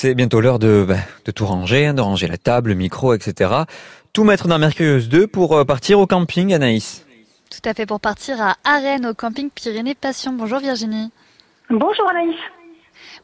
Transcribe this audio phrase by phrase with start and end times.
[0.00, 0.94] C'est bientôt l'heure de, bah,
[1.24, 3.52] de tout ranger, hein, de ranger la table, le micro, etc.
[4.12, 7.04] Tout mettre dans Mercurieuse 2 pour euh, partir au camping, Anaïs.
[7.50, 10.32] Tout à fait, pour partir à Arène au camping Pyrénées Passion.
[10.32, 11.10] Bonjour Virginie.
[11.68, 12.36] Bonjour Anaïs.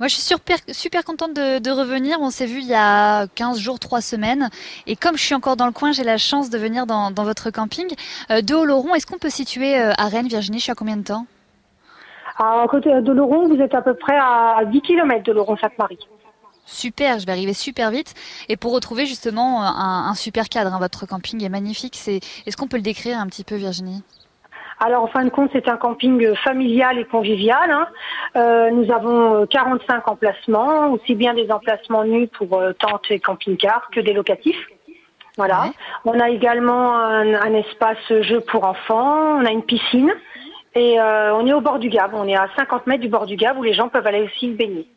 [0.01, 2.17] Moi, je suis super, super contente de, de revenir.
[2.21, 4.51] On s'est vu il y a 15 jours, 3 semaines.
[4.89, 7.23] Et comme je suis encore dans le coin, j'ai la chance de venir dans, dans
[7.23, 7.87] votre camping.
[8.33, 11.05] Euh, de Oloron, est-ce qu'on peut situer euh, Arène, Virginie Je suis à combien de
[11.05, 11.25] temps?
[12.37, 16.01] À côté de Laurent, vous êtes à peu près à 10 km de Laurent-Sainte-Marie.
[16.67, 18.15] Super, je vais arriver super vite.
[18.49, 21.95] Et pour retrouver justement un, un super cadre, hein, votre camping est magnifique.
[21.97, 24.03] C'est, est-ce qu'on peut le décrire un petit peu, Virginie?
[24.81, 27.71] Alors en fin de compte, c'est un camping familial et convivial.
[27.71, 27.87] hein.
[28.37, 33.21] Euh, nous avons euh, 45 emplacements, aussi bien des emplacements nus pour euh, tentes et
[33.21, 34.67] camping-cars que des locatifs.
[35.37, 35.63] Voilà.
[35.63, 35.71] Ouais.
[36.05, 40.13] On a également un, un espace jeu pour enfants, on a une piscine
[40.75, 42.11] et euh, on est au bord du Gave.
[42.15, 44.49] On est à 50 mètres du bord du Gave où les gens peuvent aller aussi
[44.49, 44.89] baigner.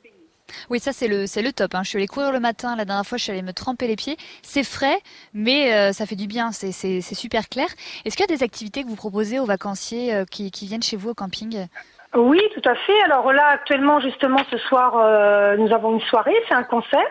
[0.69, 1.75] Oui, ça c'est le c'est le top.
[1.75, 1.81] Hein.
[1.83, 2.75] Je suis allée courir le matin.
[2.75, 4.17] La dernière fois, je suis allée me tremper les pieds.
[4.43, 4.99] C'est frais,
[5.33, 6.51] mais euh, ça fait du bien.
[6.51, 7.67] C'est c'est c'est super clair.
[8.05, 10.83] Est-ce qu'il y a des activités que vous proposez aux vacanciers euh, qui qui viennent
[10.83, 11.67] chez vous au camping?
[12.15, 13.01] Oui, tout à fait.
[13.03, 17.05] Alors là, actuellement, justement, ce soir, euh, nous avons une soirée, c'est un concert.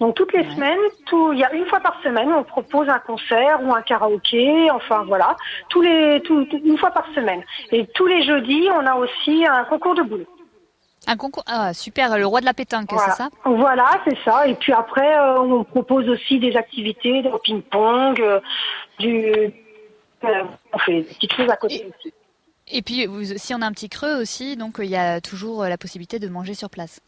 [0.00, 0.54] Donc toutes les Ouais.
[0.54, 3.82] semaines, tout, il y a une fois par semaine, on propose un concert ou un
[3.82, 5.36] karaoké, enfin voilà,
[5.68, 7.42] tous les, tout- une fois par semaine.
[7.70, 10.26] Et tous les jeudis, on a aussi un concours de boules.
[11.06, 13.28] Un concours Ah super, le roi de la pétanque, Voilà, c'est ça?
[13.44, 14.46] Voilà, c'est ça.
[14.46, 18.40] Et puis après, euh, on propose aussi des activités, de ping-pong, euh,
[18.98, 19.32] du,
[20.24, 22.12] euh, on fait des petites choses à côté aussi.
[22.72, 25.64] Et puis vous, si on a un petit creux aussi, donc il y a toujours
[25.64, 27.00] la possibilité de manger sur place.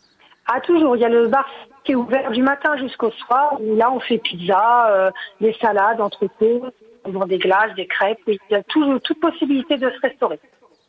[0.47, 0.97] Ah, toujours.
[0.97, 1.47] Il y a le bar
[1.85, 6.75] qui est ouvert du matin jusqu'au soir, où là, on fait pizza, des salades, entrecôtes,
[7.05, 8.19] bon, des glaces, des crêpes.
[8.27, 10.41] Il y a toujours toute possibilité de se restaurer.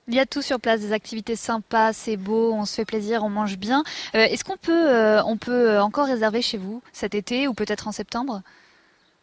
[0.08, 3.23] Il y a tout sur place, des activités sympas, c'est beau, on se fait plaisir,
[3.23, 3.84] on mange bien.
[4.16, 7.54] Euh, Est-ce qu'on peut, euh, on peut euh, encore réserver chez vous cet été ou
[7.54, 8.42] peut-être en septembre?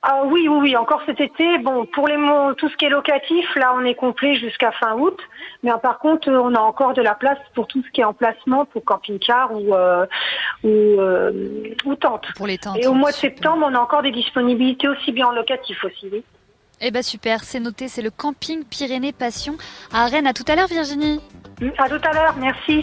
[0.02, 0.76] Ah oui, oui, oui.
[0.76, 2.16] Encore cet été, bon, pour les
[2.56, 5.18] tout ce qui est locatif, là, on est complet jusqu'à fin août.
[5.62, 8.64] Mais par contre, on a encore de la place pour tout ce qui est emplacement,
[8.64, 10.06] pour camping-car ou euh,
[10.64, 12.26] ou, euh, ou tente.
[12.34, 15.26] pour les tentes Et au mois de septembre, on a encore des disponibilités aussi bien
[15.26, 16.24] en locatif aussi, oui.
[16.82, 19.58] Eh ben super, c'est noté, c'est le camping Pyrénées Passion
[19.92, 20.26] à Rennes.
[20.26, 21.20] À tout à l'heure Virginie.
[21.76, 22.78] À tout à l'heure, merci.